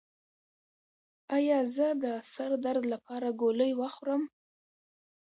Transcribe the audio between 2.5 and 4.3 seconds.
درد لپاره ګولۍ وخورم؟